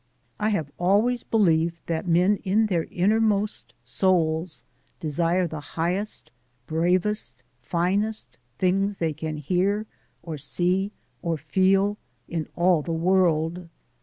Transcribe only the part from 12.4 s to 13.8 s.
all the world.